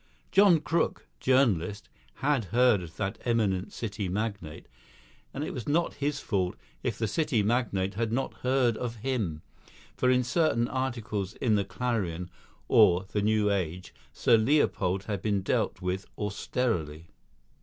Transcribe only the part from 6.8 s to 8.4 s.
if the City magnate had not